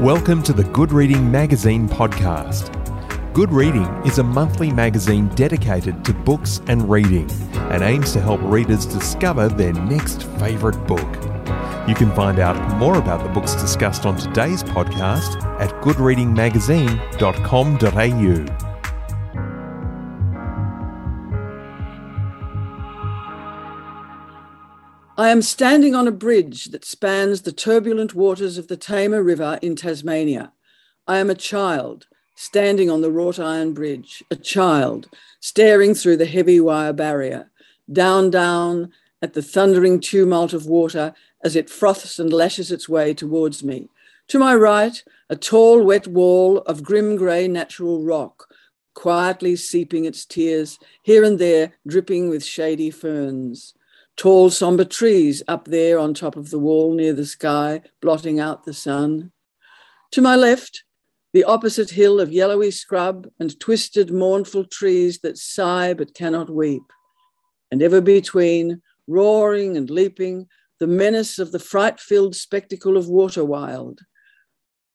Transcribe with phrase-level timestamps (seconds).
[0.00, 2.72] Welcome to the Good Reading Magazine podcast.
[3.32, 7.30] Good Reading is a monthly magazine dedicated to books and reading
[7.70, 11.06] and aims to help readers discover their next favourite book.
[11.88, 18.73] You can find out more about the books discussed on today's podcast at goodreadingmagazine.com.au.
[25.24, 29.58] I am standing on a bridge that spans the turbulent waters of the Tamar River
[29.62, 30.52] in Tasmania.
[31.06, 35.08] I am a child standing on the wrought iron bridge, a child
[35.40, 37.50] staring through the heavy wire barrier,
[37.90, 38.92] down, down
[39.22, 43.88] at the thundering tumult of water as it froths and lashes its way towards me.
[44.28, 48.52] To my right, a tall, wet wall of grim grey natural rock,
[48.92, 53.72] quietly seeping its tears, here and there dripping with shady ferns
[54.16, 58.64] tall, somber trees up there on top of the wall near the sky, blotting out
[58.64, 59.32] the sun.
[60.12, 60.84] To my left,
[61.32, 66.84] the opposite hill of yellowy scrub and twisted, mournful trees that sigh but cannot weep.
[67.72, 70.46] And ever between, roaring and leaping,
[70.78, 74.00] the menace of the fright filled spectacle of water wild.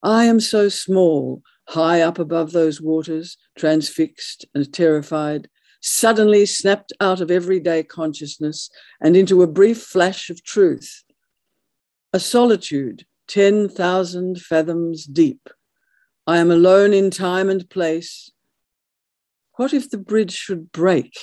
[0.01, 5.49] I am so small, high up above those waters, transfixed and terrified,
[5.81, 8.69] suddenly snapped out of everyday consciousness
[9.01, 11.03] and into a brief flash of truth.
[12.13, 15.49] A solitude 10,000 fathoms deep.
[16.25, 18.31] I am alone in time and place.
[19.53, 21.13] What if the bridge should break?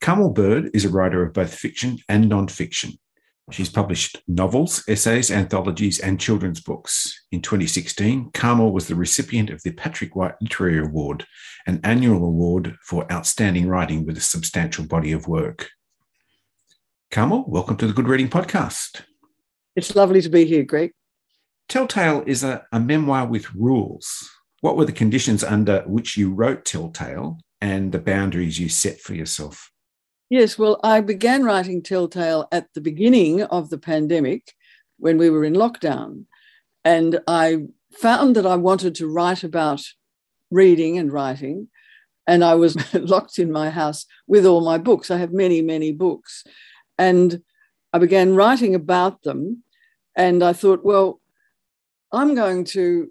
[0.00, 2.98] Carmel Bird is a writer of both fiction and non-fiction.
[3.50, 7.24] She's published novels, essays, anthologies, and children's books.
[7.32, 11.24] In 2016, Carmel was the recipient of the Patrick White Literary Award,
[11.66, 15.70] an annual award for outstanding writing with a substantial body of work.
[17.10, 19.02] Carmel, welcome to the Good Reading Podcast.
[19.74, 20.92] It's lovely to be here, Greg.
[21.70, 24.28] Telltale is a, a memoir with rules.
[24.60, 29.14] What were the conditions under which you wrote Telltale and the boundaries you set for
[29.14, 29.70] yourself?
[30.30, 34.52] Yes, well, I began writing Telltale at the beginning of the pandemic
[34.98, 36.26] when we were in lockdown.
[36.84, 39.82] And I found that I wanted to write about
[40.50, 41.68] reading and writing.
[42.26, 45.10] And I was locked in my house with all my books.
[45.10, 46.44] I have many, many books.
[46.98, 47.40] And
[47.94, 49.62] I began writing about them.
[50.14, 51.22] And I thought, well,
[52.12, 53.10] I'm going to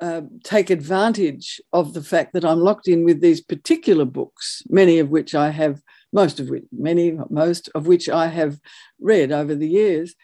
[0.00, 5.00] uh, take advantage of the fact that I'm locked in with these particular books, many
[5.00, 5.82] of which I have
[6.12, 8.60] most of which, many, most of which I have
[9.00, 10.14] read over the years.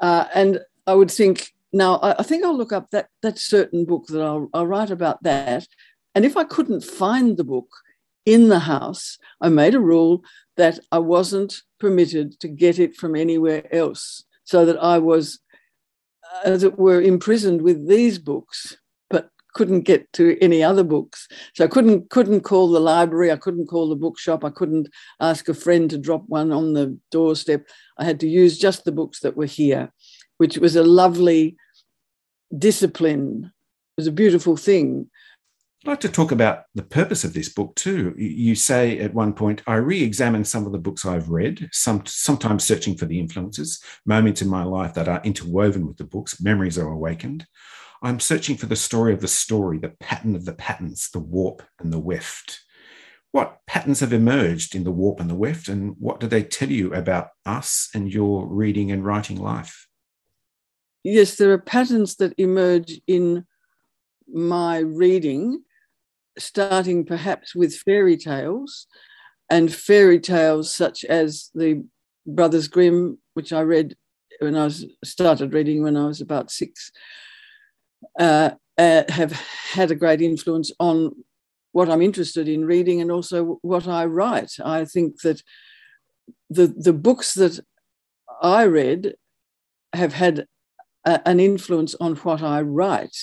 [0.00, 3.84] Uh, and I would think, now I, I, think I'll look up that, that certain
[3.84, 5.66] book that I'll, I'll write about that.
[6.14, 7.68] And if I couldn't find the book
[8.24, 10.22] in the house, I made a rule
[10.56, 15.40] that I wasn't permitted to get it from anywhere else, so that I was,
[16.44, 18.76] as it were, imprisoned with these books
[19.56, 21.26] couldn't get to any other books.
[21.54, 25.48] So I couldn't couldn't call the library, I couldn't call the bookshop, I couldn't ask
[25.48, 27.66] a friend to drop one on the doorstep.
[27.98, 29.90] I had to use just the books that were here,
[30.36, 31.56] which was a lovely
[32.56, 33.50] discipline.
[33.96, 35.08] It was a beautiful thing.
[35.84, 38.14] I'd like to talk about the purpose of this book too.
[38.18, 42.02] You say at one point, I re examine some of the books I've read, some,
[42.04, 46.42] sometimes searching for the influences, moments in my life that are interwoven with the books,
[46.42, 47.46] memories are awakened.
[48.02, 51.62] I'm searching for the story of the story, the pattern of the patterns, the warp
[51.78, 52.60] and the weft.
[53.32, 56.70] What patterns have emerged in the warp and the weft, and what do they tell
[56.70, 59.86] you about us and your reading and writing life?
[61.04, 63.44] Yes, there are patterns that emerge in
[64.26, 65.62] my reading,
[66.38, 68.86] starting perhaps with fairy tales,
[69.50, 71.84] and fairy tales such as the
[72.26, 73.96] Brothers Grimm, which I read
[74.40, 76.90] when I was started reading when I was about six,
[78.18, 81.12] uh, uh, have had a great influence on
[81.72, 84.52] what I'm interested in reading and also what I write.
[84.64, 85.42] I think that
[86.48, 87.60] the the books that
[88.42, 89.14] I read
[89.92, 90.46] have had
[91.04, 93.16] a, an influence on what I write,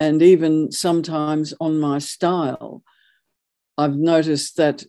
[0.00, 2.82] and even sometimes on my style.
[3.76, 4.84] I've noticed that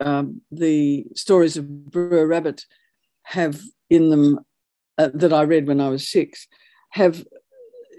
[0.00, 2.64] um, the stories of Br'er Rabbit
[3.22, 4.40] have in them
[4.98, 6.48] uh, that I read when I was six
[6.94, 7.24] have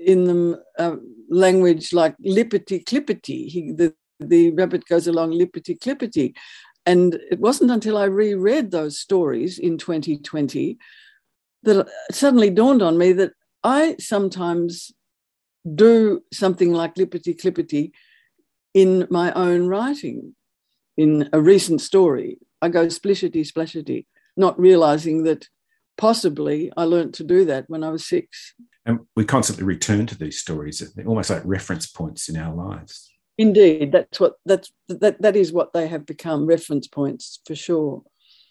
[0.03, 0.95] in them uh,
[1.29, 3.47] language like lippity clippity.
[3.47, 6.33] He, the, the rabbit goes along lippity clippity.
[6.85, 10.77] And it wasn't until I reread those stories in 2020
[11.63, 13.33] that suddenly dawned on me that
[13.63, 14.91] I sometimes
[15.73, 17.91] do something like lippity clippity
[18.73, 20.35] in my own writing.
[20.97, 24.05] In a recent story, I go splishity splashity,
[24.37, 25.49] not realizing that
[25.97, 28.53] possibly I learned to do that when I was six.
[28.85, 33.11] And we constantly return to these stories, They're almost like reference points in our lives.
[33.37, 38.03] Indeed, that's what that's that that is what they have become reference points for sure.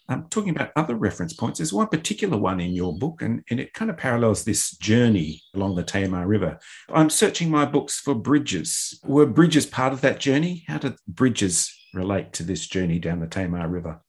[0.07, 3.59] Um, talking about other reference points, there's one particular one in your book, and, and
[3.59, 6.59] it kind of parallels this journey along the Tamar River.
[6.93, 8.99] I'm searching my books for bridges.
[9.03, 10.63] Were bridges part of that journey?
[10.67, 14.01] How did bridges relate to this journey down the Tamar River?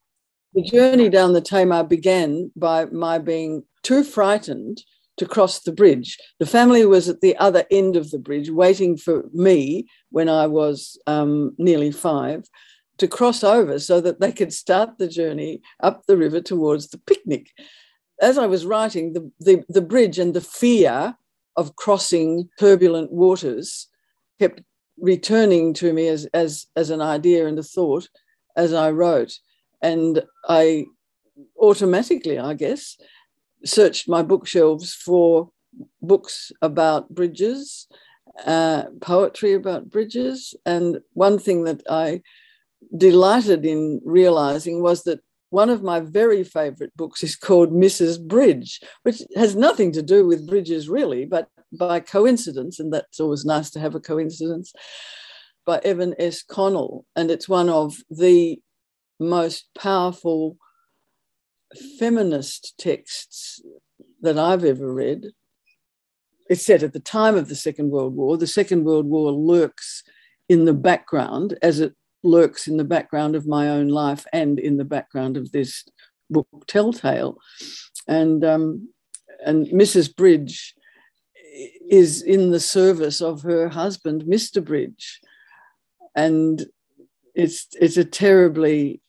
[0.56, 4.82] The journey down the Tamar began by my being too frightened
[5.18, 6.16] to cross the bridge.
[6.38, 10.46] The family was at the other end of the bridge waiting for me when I
[10.46, 12.48] was um, nearly five
[12.96, 16.98] to cross over so that they could start the journey up the river towards the
[17.06, 17.50] picnic.
[18.22, 21.18] As I was writing, the, the, the bridge and the fear
[21.56, 23.88] of crossing turbulent waters
[24.38, 24.62] kept
[24.98, 28.08] returning to me as, as, as an idea and a thought
[28.56, 29.38] as I wrote.
[29.82, 30.86] And I
[31.60, 32.96] automatically, I guess,
[33.64, 35.50] searched my bookshelves for
[36.00, 37.86] books about bridges,
[38.44, 40.54] uh, poetry about bridges.
[40.64, 42.22] And one thing that I
[42.96, 45.20] delighted in realizing was that
[45.50, 48.20] one of my very favorite books is called Mrs.
[48.20, 53.44] Bridge, which has nothing to do with bridges really, but by coincidence, and that's always
[53.44, 54.72] nice to have a coincidence,
[55.64, 56.42] by Evan S.
[56.42, 57.04] Connell.
[57.16, 58.60] And it's one of the
[59.18, 60.56] most powerful
[61.98, 63.60] feminist texts
[64.22, 65.26] that I've ever read.
[66.48, 68.36] It's set at the time of the Second World War.
[68.36, 70.02] The Second World War lurks
[70.48, 74.76] in the background as it lurks in the background of my own life and in
[74.76, 75.84] the background of this
[76.30, 77.38] book, Telltale.
[78.06, 78.88] And, um,
[79.44, 80.14] and Mrs.
[80.14, 80.74] Bridge
[81.90, 84.64] is in the service of her husband, Mr.
[84.64, 85.20] Bridge.
[86.14, 86.64] And
[87.34, 89.00] it's, it's a terribly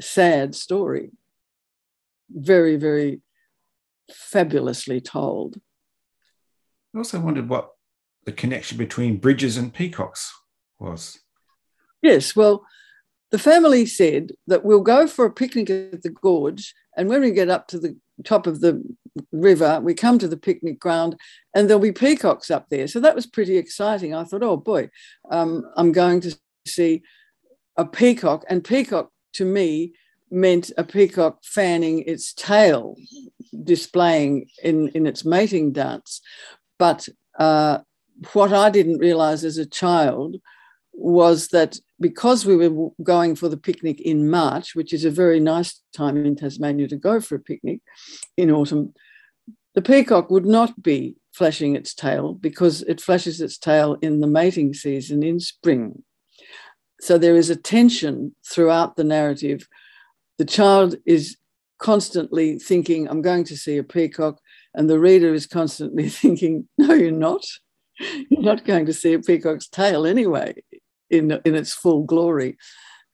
[0.00, 1.10] sad story
[2.30, 3.20] very, very
[4.10, 5.60] fabulously told.
[6.94, 7.70] I also wondered what
[8.24, 10.34] the connection between bridges and peacocks
[10.78, 11.20] was.
[12.02, 12.64] Yes, well,
[13.30, 17.30] the family said that we'll go for a picnic at the gorge, and when we
[17.30, 18.82] get up to the top of the
[19.32, 21.16] river, we come to the picnic ground,
[21.54, 22.86] and there'll be peacocks up there.
[22.86, 24.14] So that was pretty exciting.
[24.14, 24.90] I thought, oh boy,
[25.30, 27.02] um, I'm going to see
[27.76, 29.92] a peacock, and peacock to me
[30.30, 32.96] meant a peacock fanning its tail,
[33.62, 36.20] displaying in, in its mating dance.
[36.78, 37.78] But uh,
[38.32, 40.36] what I didn't realize as a child
[40.92, 45.40] was that because we were going for the picnic in March, which is a very
[45.40, 47.80] nice time in Tasmania to go for a picnic
[48.36, 48.94] in autumn,
[49.74, 54.26] the peacock would not be flashing its tail because it flashes its tail in the
[54.26, 56.02] mating season in spring.
[57.00, 59.68] So there is a tension throughout the narrative
[60.38, 61.36] the child is
[61.78, 64.40] constantly thinking, I'm going to see a peacock,
[64.74, 67.44] and the reader is constantly thinking, No, you're not.
[67.98, 70.54] You're not going to see a peacock's tail anyway
[71.08, 72.58] in, in its full glory.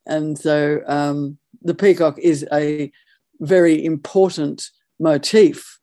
[0.06, 2.90] And so um, the peacock is a
[3.38, 4.68] very important
[4.98, 5.78] motif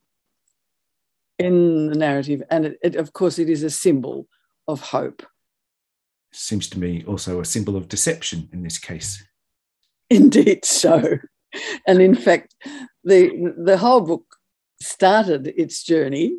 [1.37, 2.43] in the narrative.
[2.51, 4.27] And it, it, of course, it is a symbol
[4.67, 5.25] of hope.
[6.31, 9.23] Seems to me also a symbol of deception in this case.
[10.09, 11.17] Indeed so.
[11.87, 12.55] And in fact,
[13.03, 14.25] the, the whole book
[14.81, 16.37] started its journey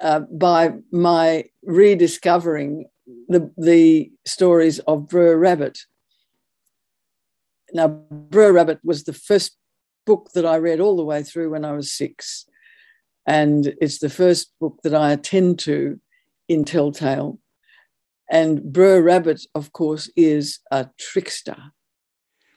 [0.00, 2.86] uh, by my rediscovering
[3.28, 5.78] the, the stories of Br'er Rabbit.
[7.72, 9.56] Now, Br'er Rabbit was the first
[10.06, 12.46] book that I read all the way through when I was six.
[13.26, 15.98] And it's the first book that I attend to
[16.48, 17.38] in Telltale.
[18.30, 21.56] And Br'er Rabbit, of course, is a trickster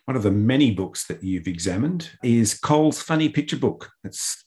[0.08, 3.90] one of the many books that you've examined is Cole's Funny Picture Book.
[4.06, 4.46] It's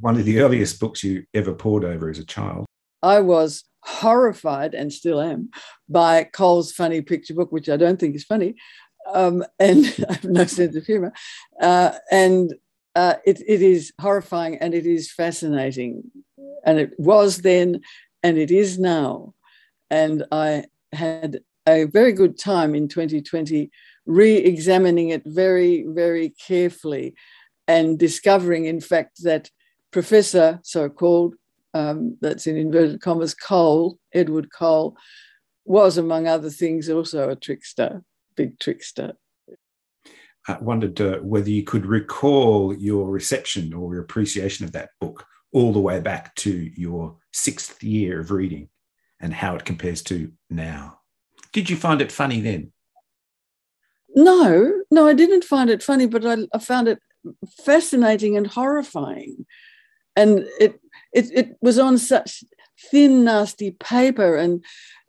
[0.00, 2.64] one of the earliest books you ever pored over as a child.
[3.02, 5.50] I was horrified and still am
[5.86, 8.54] by Cole's Funny Picture Book, which I don't think is funny.
[9.12, 11.12] Um, and I have no sense of humor.
[11.60, 12.54] Uh, and
[12.94, 16.04] uh, it, it is horrifying and it is fascinating.
[16.64, 17.82] And it was then
[18.22, 19.34] and it is now.
[19.92, 23.70] And I had a very good time in 2020
[24.06, 27.14] re examining it very, very carefully
[27.68, 29.50] and discovering, in fact, that
[29.90, 31.34] Professor, so called,
[31.74, 34.96] um, that's in inverted commas, Cole, Edward Cole,
[35.66, 38.02] was, among other things, also a trickster,
[38.34, 39.12] big trickster.
[40.48, 45.26] I wondered uh, whether you could recall your reception or your appreciation of that book
[45.52, 48.70] all the way back to your sixth year of reading
[49.22, 50.98] and how it compares to now.
[51.52, 52.72] Did you find it funny then?
[54.14, 56.98] No, no, I didn't find it funny, but I, I found it
[57.64, 59.46] fascinating and horrifying.
[60.16, 60.80] And it,
[61.14, 62.44] it, it was on such
[62.90, 64.64] thin, nasty paper and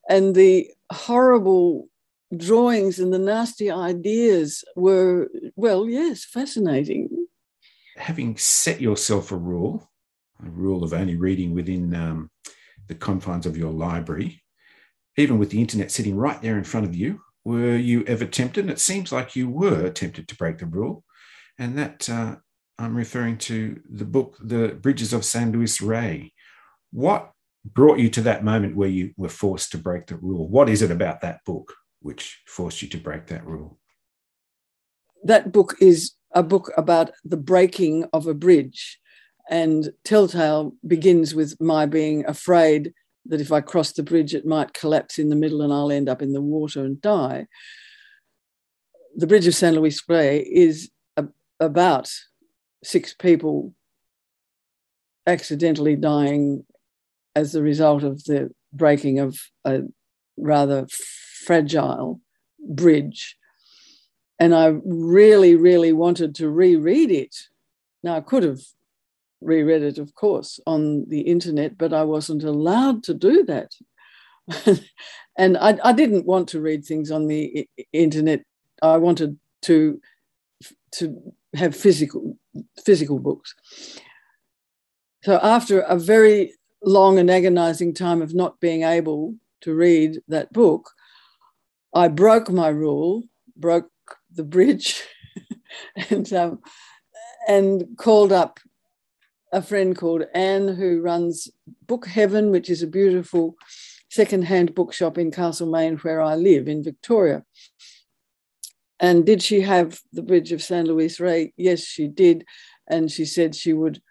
[0.09, 1.87] and the horrible
[2.35, 7.27] drawings and the nasty ideas were, well, yes, fascinating.
[7.95, 9.89] Having set yourself a rule,
[10.45, 12.29] a rule of only reading within um,
[12.87, 14.43] the confines of your library,
[15.17, 18.61] even with the internet sitting right there in front of you, were you ever tempted?
[18.61, 21.03] And it seems like you were tempted to break the rule.
[21.59, 22.37] And that uh,
[22.79, 26.33] I'm referring to the book, The Bridges of San Luis Rey.
[26.91, 27.31] What
[27.65, 30.47] brought you to that moment where you were forced to break the rule?
[30.47, 33.79] What is it about that book which forced you to break that rule?
[35.23, 38.99] That book is a book about the breaking of a bridge.
[39.49, 42.93] And Telltale begins with my being afraid
[43.25, 46.09] that if I cross the bridge, it might collapse in the middle and I'll end
[46.09, 47.47] up in the water and die.
[49.15, 51.25] The Bridge of San Luis Rey is a,
[51.59, 52.11] about
[52.83, 53.73] six people
[55.27, 56.65] accidentally dying
[57.35, 59.81] as a result of the breaking of a
[60.37, 60.87] rather
[61.45, 62.19] fragile
[62.59, 63.37] bridge.
[64.39, 67.35] And I really, really wanted to reread it.
[68.03, 68.61] Now, I could have
[69.43, 73.71] reread it, of course, on the internet, but I wasn't allowed to do that.
[75.37, 78.43] and I, I, didn't want to read things on the internet.
[78.81, 80.01] I wanted to
[80.95, 82.37] to have physical
[82.83, 83.55] physical books.
[85.23, 90.51] So after a very long and agonizing time of not being able to read that
[90.51, 90.91] book,
[91.93, 93.23] I broke my rule,
[93.55, 93.89] broke
[94.35, 95.01] the bridge,
[96.09, 96.59] and um,
[97.47, 98.59] and called up
[99.53, 101.47] a friend called Anne who runs
[101.85, 103.55] Book Heaven, which is a beautiful
[104.09, 107.43] secondhand bookshop in Castlemaine, where I live in Victoria.
[108.99, 111.53] And did she have the Bridge of San Luis Rey?
[111.55, 112.45] Yes, she did.
[112.87, 114.01] And she said she would,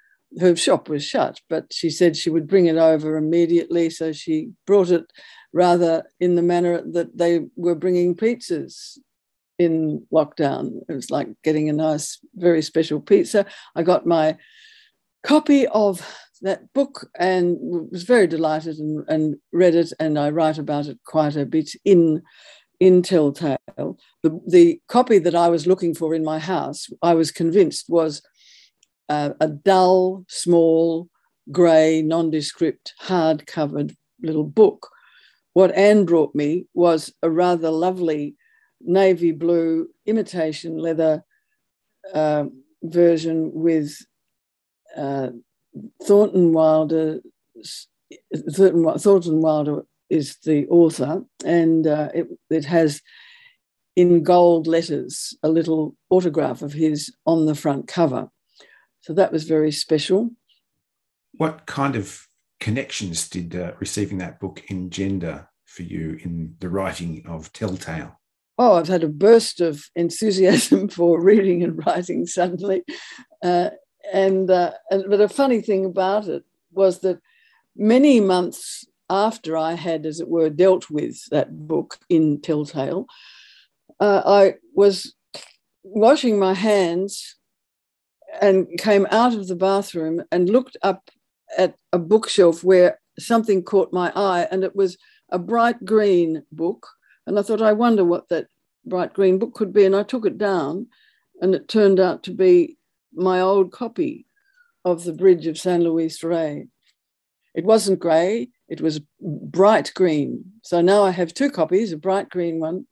[0.41, 3.91] her shop was shut, but she said she would bring it over immediately.
[3.91, 5.05] So she brought it
[5.53, 8.99] rather in the manner that they were bringing pizzas
[9.59, 10.83] in lockdown.
[10.89, 13.45] It was like getting a nice, very special pizza.
[13.75, 14.37] I got my
[15.23, 16.07] copy of
[16.43, 17.57] that book and
[17.91, 19.93] was very delighted and, and read it.
[20.01, 22.23] And I write about it quite a bit in
[22.81, 23.59] in Telltale.
[23.77, 28.23] The, the copy that I was looking for in my house, I was convinced was
[29.09, 31.09] uh, a dull, small,
[31.53, 34.89] grey, nondescript, hard covered little book.
[35.53, 38.35] What Anne brought me was a rather lovely
[38.81, 41.23] navy blue imitation leather
[42.13, 42.47] uh,
[42.83, 43.97] version with
[44.97, 45.31] uh,
[46.03, 47.21] Thornton Wilder.
[48.55, 53.01] Thornton, Thornton Wilder is the author, and uh, it, it has
[53.97, 58.29] in gold letters a little autograph of his on the front cover.
[59.01, 60.31] So that was very special.
[61.33, 62.27] What kind of
[62.61, 68.21] connections did uh, receiving that book engender for you in the writing of Telltale?
[68.59, 72.83] Oh, I've had a burst of enthusiasm for reading and writing suddenly.
[73.43, 73.71] Uh,
[74.13, 77.21] and, uh, and but a funny thing about it was that
[77.77, 83.07] many months after I had, as it were, dealt with that book in Telltale,
[84.01, 85.15] uh, I was
[85.83, 87.37] washing my hands
[88.41, 91.11] and came out of the bathroom and looked up
[91.59, 94.97] at a bookshelf where something caught my eye, and it was
[95.29, 96.87] a bright green book.
[97.27, 98.47] And I thought, I wonder what that
[98.87, 99.85] bright green book could be.
[99.85, 100.87] And I took it down,
[101.41, 102.79] and it turned out to be
[103.15, 104.27] my old copy
[104.85, 106.67] of The Bridge of San Luis Rey.
[107.55, 110.45] It wasn't grey, it was bright green.
[110.63, 112.87] So now I have two copies, a bright green one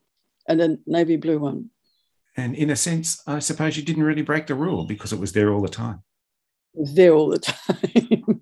[0.47, 1.71] and a navy blue one.
[2.37, 5.33] And in a sense, I suppose you didn't really break the rule because it was
[5.33, 6.03] there all the time.
[6.75, 8.41] It was there all the time.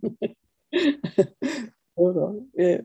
[1.96, 2.78] Hold on, yeah.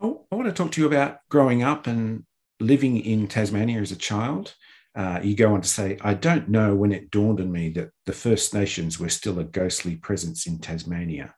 [0.00, 2.24] I want to talk to you about growing up and
[2.58, 4.54] living in Tasmania as a child.
[4.94, 7.90] Uh, you go on to say, I don't know when it dawned on me that
[8.04, 11.34] the First Nations were still a ghostly presence in Tasmania.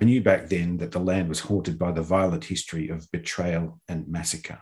[0.00, 3.80] I knew back then that the land was haunted by the violent history of betrayal
[3.88, 4.60] and massacre.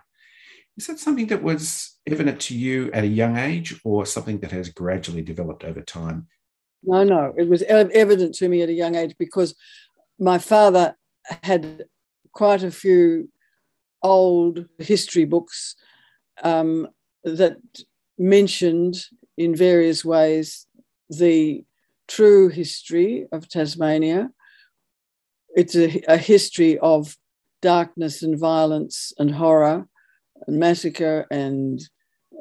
[0.77, 4.53] Is that something that was evident to you at a young age or something that
[4.53, 6.29] has gradually developed over time?
[6.83, 9.55] No, no, it was evident to me at a young age because
[10.19, 10.97] my father
[11.43, 11.85] had
[12.33, 13.29] quite a few
[14.03, 15.77] old history books
[16.43, 16.89] um,
[17.25, 17.59] that
[18.19, 18.97] mentioned
[19.37, 20.66] in various ways
[21.09, 21.64] the
[22.09, 24.31] true history of Tasmania
[25.54, 27.16] it's a, a history of
[27.61, 29.87] darkness and violence and horror
[30.47, 31.81] and massacre and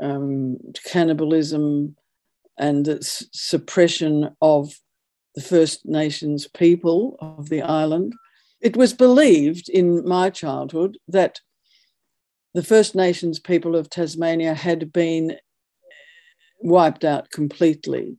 [0.02, 1.96] um, cannibalism
[2.58, 4.74] and its suppression of
[5.36, 8.14] the First Nations people of the island.
[8.62, 11.40] it was believed in my childhood that
[12.54, 15.38] the First Nations people of Tasmania had been
[16.64, 18.18] wiped out completely.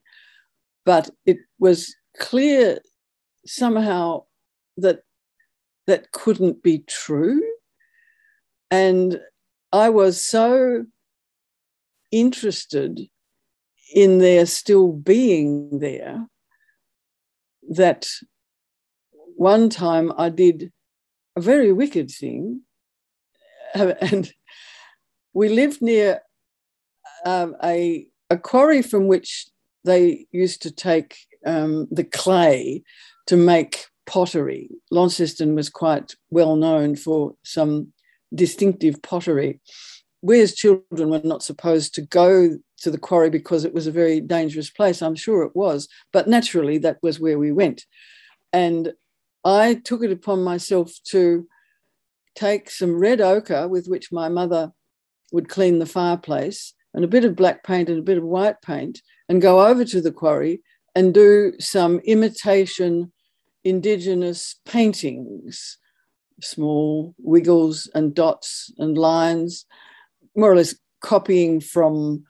[0.85, 2.81] But it was clear
[3.47, 4.25] somehow
[4.77, 5.01] that
[5.87, 7.43] that couldn't be true.
[8.71, 9.21] And
[9.73, 10.85] I was so
[12.11, 13.01] interested
[13.95, 16.27] in their still being there
[17.71, 18.09] that
[19.37, 20.73] one time I did
[21.37, 22.63] a very wicked thing.
[23.75, 24.31] And
[25.33, 26.21] we lived near
[27.25, 29.47] um, a, a quarry from which
[29.85, 32.83] they used to take um, the clay
[33.27, 34.71] to make pottery.
[34.91, 37.93] Launceston was quite well known for some
[38.35, 39.61] distinctive pottery.
[40.23, 43.93] We as children were not supposed to go to the quarry because it was a
[43.93, 45.03] very dangerous place.
[45.03, 47.85] I'm sure it was, but naturally that was where we went.
[48.51, 48.95] And
[49.45, 51.47] I took it upon myself to
[52.35, 54.73] take some red ochre with which my mother
[55.33, 58.61] would clean the fireplace and a bit of black paint and a bit of white
[58.63, 60.61] paint and go over to the quarry
[60.95, 63.13] and do some imitation
[63.65, 65.79] indigenous paintings,
[66.41, 69.67] small wiggles and dots and lines,
[70.37, 72.25] more or less copying from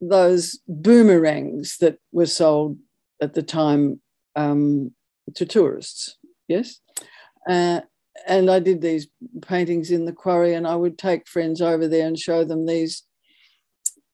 [0.00, 2.78] those boomerangs that were sold
[3.20, 4.00] at the time
[4.34, 4.92] um,
[5.34, 6.16] to tourists.
[6.48, 6.80] Yes.
[7.48, 7.80] Uh,
[8.26, 9.08] and I did these
[9.42, 13.02] paintings in the quarry, and I would take friends over there and show them these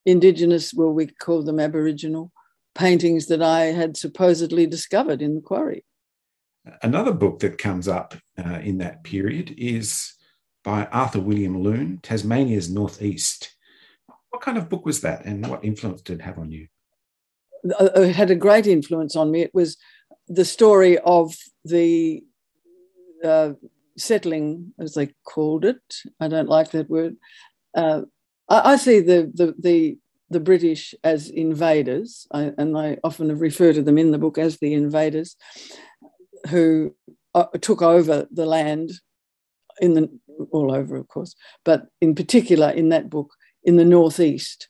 [0.04, 2.32] indigenous, well, we call them Aboriginal
[2.74, 5.84] paintings that I had supposedly discovered in the quarry.
[6.82, 10.14] Another book that comes up uh, in that period is
[10.64, 13.54] by Arthur William Loone, Tasmania's Northeast.
[14.30, 16.68] What kind of book was that, and what influence did it have on you?
[17.78, 19.42] Uh, it had a great influence on me.
[19.42, 19.76] It was
[20.28, 22.22] the story of the
[23.24, 23.52] uh,
[23.98, 25.82] settling, as they called it.
[26.20, 27.16] I don't like that word.
[27.74, 28.02] Uh,
[28.48, 29.98] I, I, see the, the, the
[30.32, 34.58] the British as invaders, I, and I often refer to them in the book as
[34.58, 35.36] the invaders,
[36.48, 36.96] who
[37.34, 38.92] uh, took over the land
[39.80, 40.08] in the
[40.50, 43.32] all over, of course, but in particular in that book
[43.64, 44.68] in the northeast.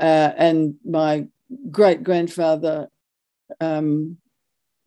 [0.00, 1.26] Uh, and my
[1.70, 2.88] great grandfather
[3.60, 4.18] um,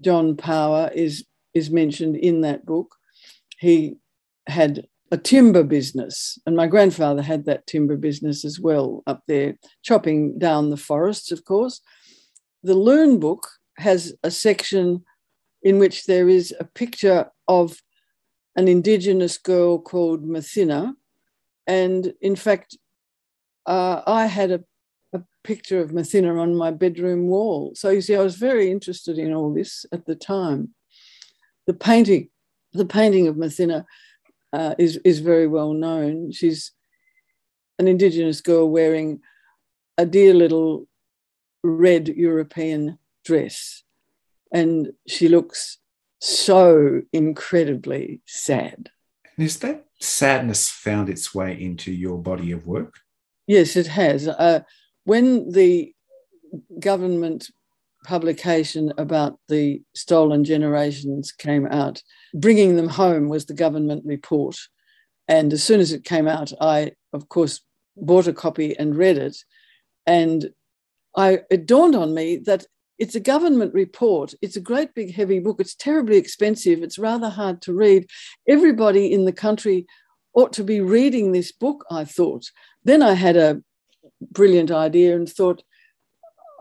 [0.01, 2.95] John Power is is mentioned in that book.
[3.59, 3.95] He
[4.47, 9.55] had a timber business, and my grandfather had that timber business as well up there,
[9.83, 11.81] chopping down the forests, of course.
[12.63, 13.47] The Loone book
[13.77, 15.03] has a section
[15.63, 17.81] in which there is a picture of
[18.55, 20.93] an Indigenous girl called Mathina.
[21.67, 22.77] And in fact,
[23.65, 24.63] uh, I had a
[25.43, 27.71] picture of Mathina on my bedroom wall.
[27.75, 30.73] So you see, I was very interested in all this at the time.
[31.67, 32.29] The painting,
[32.73, 33.85] the painting of Mathina
[34.53, 36.31] uh, is, is very well known.
[36.31, 36.71] She's
[37.79, 39.21] an Indigenous girl wearing
[39.97, 40.87] a dear little
[41.63, 43.83] red European dress.
[44.53, 45.77] And she looks
[46.19, 48.89] so incredibly sad.
[49.37, 52.95] And Is that sadness found its way into your body of work?
[53.47, 54.27] Yes, it has.
[54.27, 54.61] Uh,
[55.05, 55.93] when the
[56.79, 57.49] government
[58.03, 62.01] publication about the stolen generations came out,
[62.33, 64.57] bringing them home was the government report.
[65.27, 67.61] And as soon as it came out, I, of course,
[67.95, 69.37] bought a copy and read it.
[70.05, 70.49] And
[71.15, 72.65] I, it dawned on me that
[72.97, 74.33] it's a government report.
[74.41, 75.59] It's a great big heavy book.
[75.59, 76.83] It's terribly expensive.
[76.83, 78.07] It's rather hard to read.
[78.47, 79.87] Everybody in the country
[80.33, 82.51] ought to be reading this book, I thought.
[82.83, 83.61] Then I had a
[84.21, 85.63] brilliant idea and thought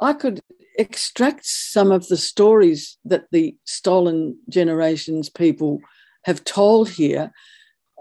[0.01, 0.41] I could
[0.79, 5.81] extract some of the stories that the stolen generations people
[6.25, 7.33] have told here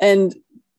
[0.01, 0.35] and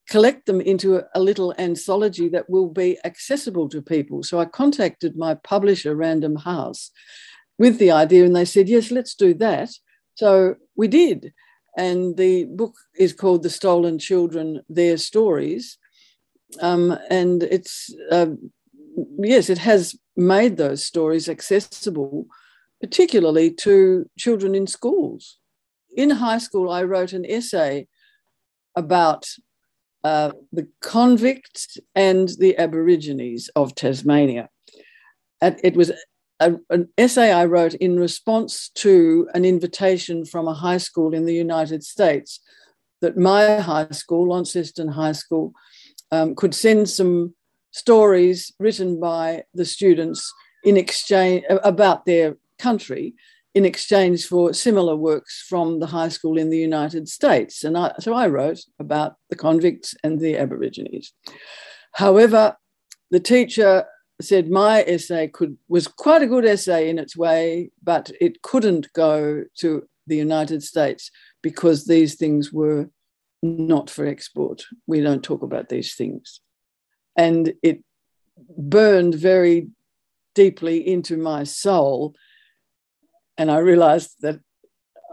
[0.09, 4.23] collect them into a, a, little anthology that will be accessible to people.
[4.23, 6.91] So I contacted my publisher, Random House,
[7.59, 9.71] with the idea, and they said, Yes, let's do that.
[10.15, 11.33] So we did.
[11.77, 15.79] And the book is called The Stolen Children Their Stories.
[16.61, 18.27] Um, and it's uh,
[19.19, 22.27] yes, it has made those stories accessible,
[22.81, 25.39] particularly to children in schools.
[25.97, 27.87] In high school, I wrote an essay
[28.77, 29.27] about
[30.05, 34.49] uh, the convicts and the Aborigines of Tasmania.
[35.41, 35.93] And It was
[36.39, 41.27] a, an essay I wrote in response to an invitation from a high school in
[41.27, 42.41] the United States
[43.01, 45.53] that my high school, Launceston High School,
[46.11, 47.35] um, could send some
[47.71, 50.33] stories written by the students
[50.65, 53.15] in exchange about their country
[53.55, 57.65] in exchange for similar works from the high school in the United States.
[57.65, 61.13] And I, so I wrote about the convicts and the Aborigines.
[61.95, 62.57] However,
[63.11, 63.85] the teacher
[64.21, 68.93] said my essay could was quite a good essay in its way, but it couldn't
[68.93, 71.11] go to the United States
[71.43, 72.89] because these things were
[73.43, 74.63] not for export.
[74.87, 76.41] We don't talk about these things.
[77.21, 77.85] And it
[78.57, 79.69] burned very
[80.35, 82.15] deeply into my soul.
[83.37, 84.41] And I realized that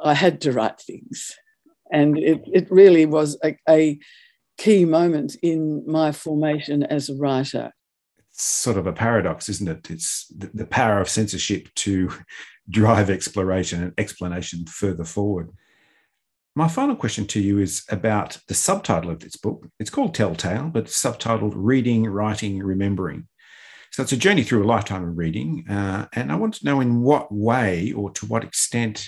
[0.02, 1.36] I had to write things.
[1.91, 4.00] And it, it really was a, a
[4.58, 7.74] key moment in my formation as a writer.
[8.32, 9.91] It's sort of a paradox, isn't it?
[9.91, 12.12] It's the, the power of censorship to
[12.70, 15.52] drive exploration and explanation further forward.
[16.58, 19.67] My final question to you is about the subtitle of this book.
[19.80, 23.28] It's called Telltale, but it's subtitled Reading, Writing, Remembering.
[23.91, 25.70] So it's a journey through a lifetime of reading.
[25.70, 29.08] Uh, and I want to know in what way or to what extent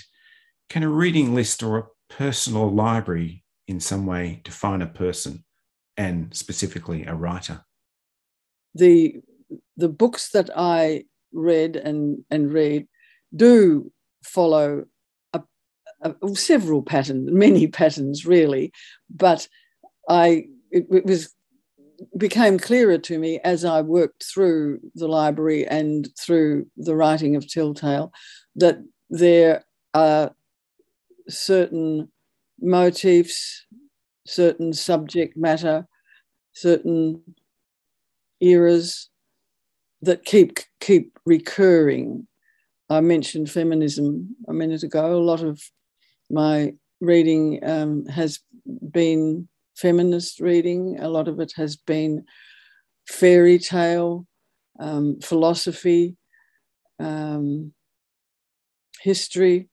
[0.68, 5.44] can a reading list or a personal library in some way define a person
[5.96, 7.64] and specifically a writer?
[8.76, 9.16] The,
[9.76, 12.86] the books that I read and, and read
[13.34, 13.90] do
[14.22, 14.84] follow
[16.02, 18.72] uh, several patterns, many patterns really,
[19.08, 19.48] but
[20.08, 21.34] I it, it, was
[22.16, 27.48] became clearer to me as I worked through the library and through the writing of
[27.48, 28.12] Telltale
[28.56, 28.78] that
[29.10, 30.34] there are
[31.28, 32.08] certain
[32.60, 33.66] motifs,
[34.26, 35.86] certain subject matter,
[36.52, 37.22] certain
[38.40, 39.08] eras
[40.02, 42.26] that keep keep recurring.
[42.88, 45.14] I mentioned feminism a minute ago.
[45.14, 45.60] A lot of
[46.30, 48.40] my reading um, has
[48.90, 52.24] been feminist reading, a lot of it has been
[53.08, 54.26] fairy tale,
[54.78, 56.16] um, philosophy,
[56.98, 57.72] um,
[59.00, 59.68] history.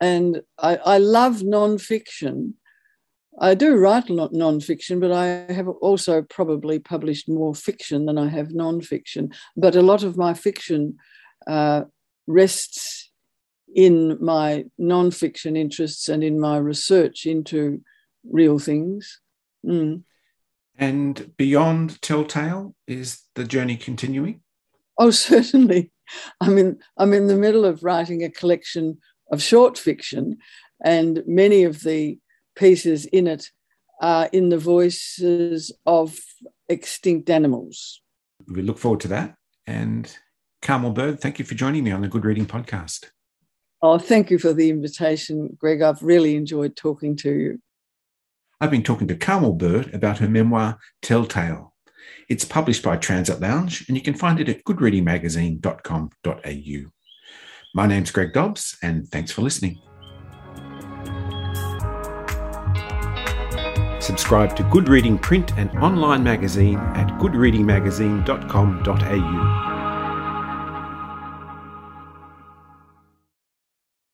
[0.00, 2.54] And I, I love nonfiction.
[3.40, 8.48] I do write nonfiction, but I have also probably published more fiction than I have
[8.48, 9.32] nonfiction.
[9.56, 10.96] But a lot of my fiction
[11.46, 11.84] uh,
[12.26, 13.01] rests
[13.74, 17.82] in my non-fiction interests and in my research into
[18.28, 19.20] real things.
[19.64, 20.02] Mm.
[20.76, 24.40] And beyond Telltale, is the journey continuing?
[24.98, 25.92] Oh, certainly.
[26.40, 28.98] I'm in, I'm in the middle of writing a collection
[29.30, 30.36] of short fiction,
[30.84, 32.18] and many of the
[32.54, 33.50] pieces in it
[34.00, 36.18] are in the voices of
[36.68, 38.02] extinct animals.
[38.46, 39.36] We look forward to that.
[39.66, 40.14] And
[40.60, 43.10] Carmel Bird, thank you for joining me on the Good Reading Podcast.
[43.82, 45.82] Oh, thank you for the invitation, Greg.
[45.82, 47.60] I've really enjoyed talking to you.
[48.60, 51.74] I've been talking to Carmel Bird about her memoir, Telltale.
[52.28, 56.90] It's published by Transit Lounge, and you can find it at goodreadingmagazine.com.au.
[57.74, 59.80] My name's Greg Dobbs, and thanks for listening.
[63.98, 69.71] Subscribe to Good Reading print and online magazine at goodreadingmagazine.com.au.